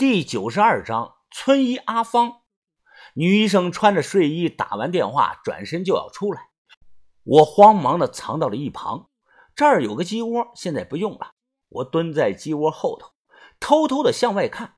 [0.00, 2.40] 第九十二章村医阿芳。
[3.12, 6.48] 女医生穿着睡衣打完电话，转身就要出来，
[7.22, 9.10] 我慌忙的藏到了一旁。
[9.54, 11.32] 这儿有个鸡窝，现在不用了。
[11.68, 13.10] 我蹲在鸡窝后头，
[13.60, 14.76] 偷偷的向外看。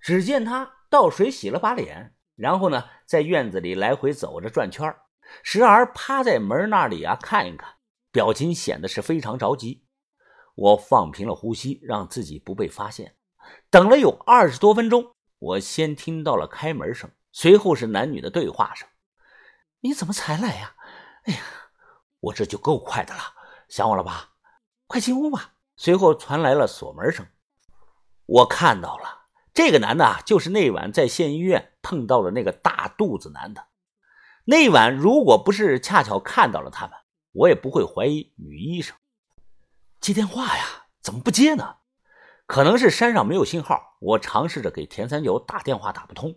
[0.00, 4.94] 只见她倒水洗了把脸，然后呢，在院子里来回走着转圈
[5.42, 7.74] 时而趴在门那里啊看一看，
[8.12, 9.82] 表情显得是非常着急。
[10.54, 13.16] 我放平了呼吸，让自己不被发现。
[13.70, 18.88] 等了有二十多分钟，我先听到了开门声，随后是男女的对话声
[19.80, 20.74] ：“你怎么才来呀？
[21.24, 21.40] 哎呀，
[22.20, 23.20] 我这就够快的了，
[23.68, 24.30] 想我了吧？
[24.86, 27.26] 快进屋吧。”随后传来了锁门声。
[28.24, 33.66] 我看到了，这个男的就是那晚在县医院碰到了那个大肚子男的。
[34.46, 36.92] 那晚如果不是恰巧看到了他们，
[37.32, 38.96] 我也不会怀疑女医生。
[40.00, 41.76] 接电话呀，怎么不接呢？
[42.46, 43.96] 可能是山上没有信号。
[44.00, 46.36] 我尝试着给田三九打电话，打不通。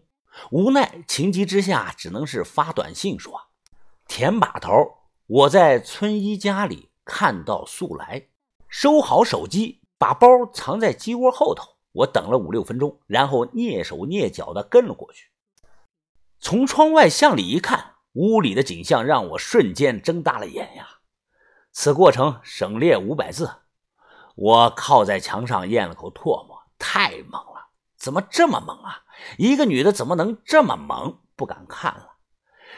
[0.51, 3.49] 无奈情急之下，只能是发短信说
[4.07, 4.71] ：“田把头，
[5.27, 8.27] 我在村医家里看到素来，
[8.67, 15.31] 收好手机，把包藏在鸡窝后头。”我等了五六分钟，然后蹑手蹑脚的跟了过去。
[16.39, 20.87] 从窗外向里一看，屋里的景象让我瞬间睁大了眼呀！
[21.71, 23.49] 此过程省略五百字。
[24.41, 27.71] 我靠在墙上咽了口唾沫，太猛了！
[27.97, 29.03] 怎么这么猛啊？
[29.37, 31.19] 一个女的怎么能这么猛？
[31.35, 32.15] 不敢看了。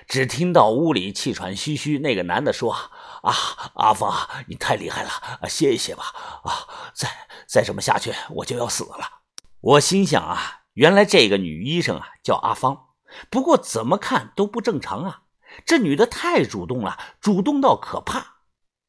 [0.07, 2.73] 只听到屋里气喘吁吁，那个男的说
[3.21, 3.33] ：“啊，
[3.75, 4.11] 阿芳，
[4.47, 5.11] 你太厉害了，
[5.47, 6.05] 歇一歇吧。
[6.43, 7.07] 啊，再
[7.47, 9.21] 再这么下去，我就要死了。”
[9.61, 12.87] 我心想啊，原来这个女医生啊叫阿芳，
[13.29, 15.21] 不过怎么看都不正常啊！
[15.63, 18.37] 这女的太主动了，主动到可怕。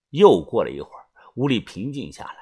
[0.08, 2.36] 又过了一会儿，屋里平静下来。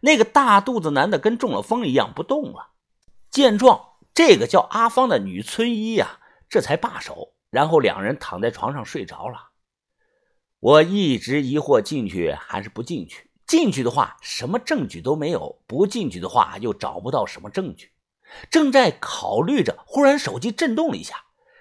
[0.00, 2.72] 那个大肚子男的跟中了风一样不动了。
[3.30, 7.34] 见状，这个叫阿芳的女村医呀，这才罢手。
[7.50, 9.50] 然后两人躺在床上睡着了。
[10.60, 13.30] 我一直疑惑进去还是不进去。
[13.44, 17.90] 进去的话，什么证据都没有；不进去的话，又找不到什么证据。
[18.48, 21.16] 正在考虑着，忽然手机震动了一下，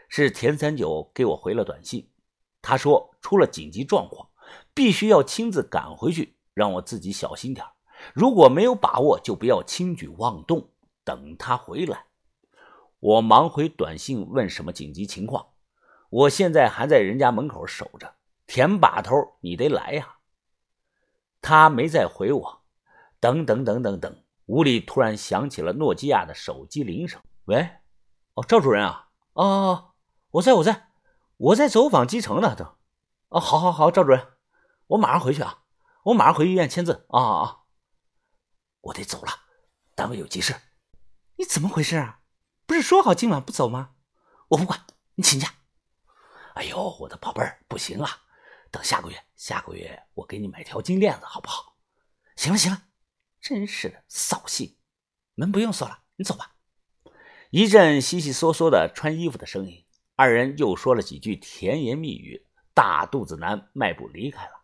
[0.07, 2.07] 是田三九给我回了短信。
[2.61, 4.29] 他说出了紧急状况，
[4.75, 7.65] 必须要亲自赶回去，让我自己小心点
[8.13, 10.69] 如果没有把握，就不要轻举妄动。
[11.03, 12.05] 等他回来，
[12.99, 15.47] 我忙回短信问什么紧急情况。
[16.09, 18.15] 我现在还在人家门口守着。
[18.45, 20.15] 田把头，你得来呀！
[21.41, 22.61] 他没再回我。
[23.19, 27.21] 等等等等等，屋里突然响起了诺基亚的手机铃声。
[27.45, 27.69] 喂，
[28.33, 29.91] 哦，赵主任啊，哦，
[30.31, 30.89] 我在我在，
[31.37, 32.55] 我在走访基层呢。
[32.55, 32.65] 都，
[33.29, 34.27] 哦，好好好，赵主任，
[34.87, 35.59] 我马上回去啊，
[36.03, 37.58] 我马上回医院签字啊啊！
[38.89, 39.31] 我得走了，
[39.95, 40.55] 单位有急事。
[41.35, 42.21] 你怎么回事啊？
[42.65, 43.91] 不是说好今晚不走吗？
[44.49, 44.85] 我不管，
[45.15, 45.53] 你请假。
[46.55, 48.23] 哎呦，我的宝贝儿，不行啊！
[48.71, 51.77] 等下个月，下个月我给你买条金链子，好不好？
[52.35, 52.83] 行了行了，
[53.39, 54.77] 真是的，扫兴。
[55.35, 56.55] 门不用锁了，你走吧。
[57.51, 59.85] 一阵悉悉嗦嗦的穿衣服的声音，
[60.15, 62.47] 二人又说了几句甜言蜜语。
[62.73, 64.61] 大肚子男迈步离开了。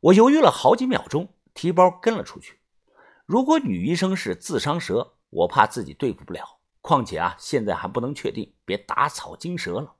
[0.00, 2.60] 我犹豫了好几秒钟，提包跟了出去。
[3.26, 6.58] 如果女医生是自伤蛇，我怕自己对付不了。
[6.80, 9.94] 况且啊，现在还不能确定，别打草惊蛇了。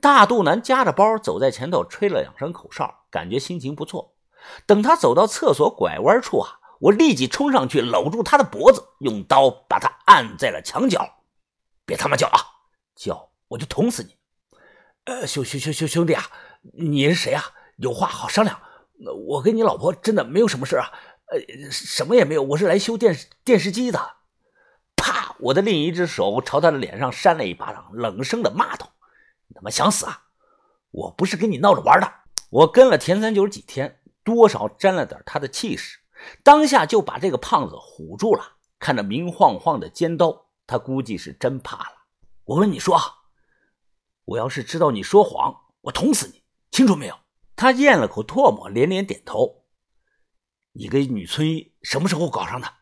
[0.00, 4.14] 大肚腩夹着包走在前头，吹了两声口哨，感觉心情不错。
[4.66, 11.24] 等他走到厕所拐弯处啊，我立即冲上去搂住他的脖子，用刀把他按在了墙角。
[11.84, 12.40] 别他妈叫啊！
[12.96, 14.16] 叫我就捅死你！
[15.04, 16.24] 呃，兄兄兄兄兄弟啊，
[16.62, 17.44] 你是谁啊？
[17.76, 18.60] 有话好商量。
[19.28, 20.90] 我跟你老婆真的没有什么事啊，
[21.30, 22.42] 呃，什么也没有。
[22.42, 24.16] 我是来修电视电视机的。
[24.96, 25.36] 啪！
[25.38, 28.90] 我的另一只手朝他的脸上扇了一巴掌，冷声的骂道。
[29.46, 30.24] 你他妈想死啊！
[30.90, 32.10] 我不是跟你闹着玩的。
[32.50, 35.98] 我跟了田三九几天，多少沾了点他的气势，
[36.42, 38.56] 当下就把这个胖子唬住了。
[38.78, 41.96] 看着明晃晃的尖刀，他估计是真怕了。
[42.44, 42.98] 我问你说，
[44.24, 47.14] 我要是知道你说谎，我捅死你，清楚没有？
[47.54, 49.64] 他咽了口唾沫，连连点头。
[50.72, 52.72] 你跟女村医什么时候搞上的？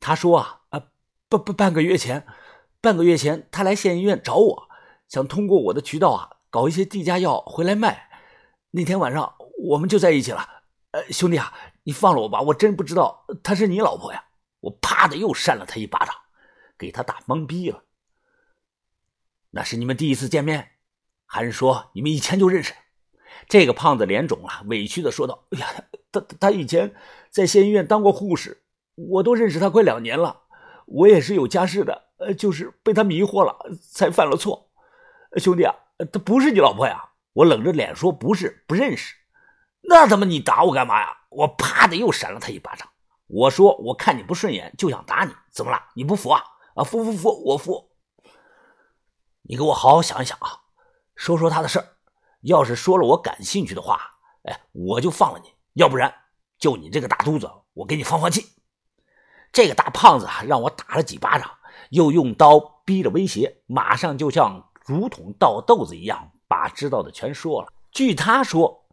[0.00, 0.82] 他说啊，啊，
[1.28, 2.26] 半半半个月前，
[2.80, 4.68] 半个月前他来县医院找我。
[5.08, 8.10] 想通过我的渠道啊，搞一些地价药回来卖。
[8.70, 9.36] 那天晚上
[9.70, 10.64] 我们就在一起了。
[10.90, 11.52] 呃，兄弟啊，
[11.84, 14.24] 你放了我吧，我真不知道她是你老婆呀！
[14.60, 16.14] 我啪的又扇了他一巴掌，
[16.76, 17.84] 给他打懵逼了。
[19.50, 20.72] 那是你们第一次见面，
[21.24, 22.74] 还是说你们以前就认识？
[23.46, 25.66] 这个胖子脸肿了，委屈的说道：“哎呀，
[26.10, 26.94] 他他以前
[27.30, 28.62] 在县医院当过护士，
[28.94, 30.44] 我都认识他快两年了。
[30.86, 33.54] 我也是有家室的，呃，就是被他迷惑了，
[33.92, 34.70] 才犯了错。
[35.36, 35.74] 兄弟啊，
[36.10, 37.10] 她不是你老婆呀？
[37.34, 39.14] 我冷着脸说不是，不认识。
[39.82, 41.16] 那他妈你打我干嘛呀？
[41.28, 42.88] 我啪的又扇了他一巴掌。
[43.26, 45.78] 我说我看你不顺眼，就想打你，怎么了？
[45.94, 46.42] 你不服啊？
[46.74, 47.90] 啊，服服服，我服。
[49.42, 50.48] 你给我好好想一想啊，
[51.14, 51.86] 说说他的事儿。
[52.42, 54.00] 要是说了我感兴趣的话，
[54.44, 56.14] 哎，我就放了你；要不然，
[56.58, 58.46] 就你这个大肚子，我给你放放气。
[59.52, 61.50] 这个大胖子啊，让我打了几巴掌，
[61.90, 67.72] 又用刀逼着威胁，马上就像竹筒倒豆子一样，把知道的全说了。
[67.90, 68.86] 据他说，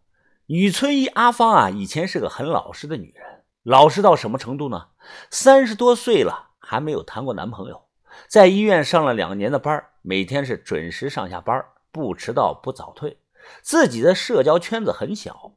[0.48, 4.88] 女村医阿芳啊，以前是个很老实的女人，老实到什么程度呢？
[5.30, 7.86] 三十多岁了还没有谈过男朋友，
[8.28, 13.20] 在医院上了两年的班，每天是准时上下班，不迟到不早退。
[13.62, 15.54] 自己的社交圈子很小，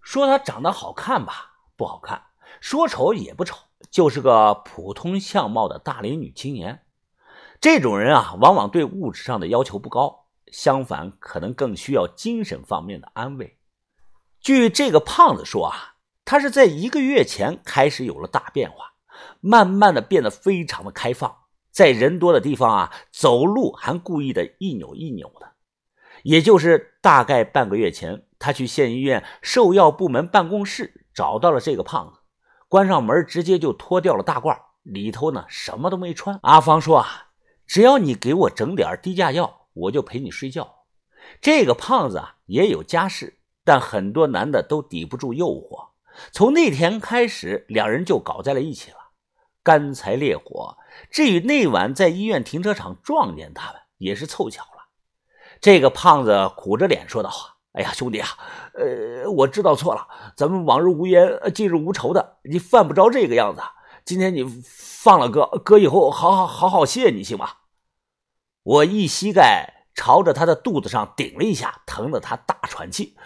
[0.00, 2.18] 说她长得好看吧，不好看；
[2.60, 3.56] 说丑也不丑，
[3.90, 6.84] 就是个普通相貌的大龄女青年。
[7.60, 13.58] 这种人啊，往往对物质上的要求不高，相反，可能更需要精神方面的安慰。
[14.40, 18.92] 据这个胖子说啊，他是在一个月前开始有了大变化，
[19.40, 21.36] 慢慢的变得非常的开放，
[21.72, 25.52] 在人多的地方啊，走路还故意的一扭一扭的。
[26.22, 32.20] 也就是大概半个月前，他去县医院售药部门办公室找到了这个胖子，
[32.68, 36.38] 关上门直接就脱掉了大褂，里头呢什么都没穿。
[36.42, 37.28] 阿芳说啊，
[37.66, 40.84] 只要你给我整点低价药，我就陪你睡觉。
[41.40, 45.88] 这个胖子啊也有家室，但很多男的都抵不住诱惑。
[46.32, 48.96] 从那天开始，两人就搞在了一起了，
[49.62, 50.76] 干柴烈火。
[51.10, 54.77] 至于那晚在医院停车场撞见他们，也是凑巧了。
[55.60, 57.30] 这个胖子苦着脸说道
[57.72, 58.28] ：“哎呀，兄弟啊，
[58.74, 60.06] 呃，我知道错了，
[60.36, 63.62] 咱们往日无冤，近日无仇的，你犯不着这个样子。
[64.04, 67.50] 今天你放了哥，哥以后好好好好谢你，行吗？”
[68.62, 73.16] 我一膝盖朝着他的肚子上顶了一下，疼得他大喘气。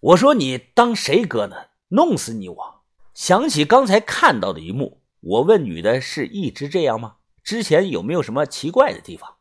[0.00, 1.56] 我说：“你当谁哥呢？
[1.88, 7.16] 弄死你！”我想起刚才看到的一幕，我问女的是一直这样吗？
[7.42, 9.37] 之前有没有什么奇怪的地方？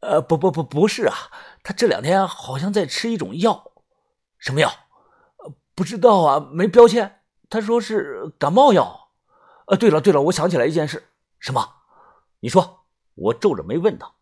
[0.00, 1.14] 呃，不不不，不是啊，
[1.62, 3.72] 他这两天好像在吃一种药，
[4.38, 4.70] 什么药？
[5.74, 7.20] 不知道啊，没标签。
[7.48, 9.08] 他说是感冒药。
[9.66, 11.08] 呃，对了对了，我想起来一件事，
[11.38, 11.66] 什么？
[12.40, 12.78] 你说。
[13.16, 14.14] 我皱着眉问道。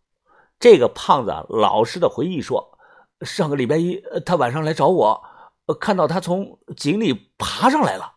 [0.58, 2.76] 这个胖子老实的回忆说，
[3.20, 5.22] 上个礼拜一，他晚上来找我，
[5.78, 8.14] 看到他从井里爬上来了。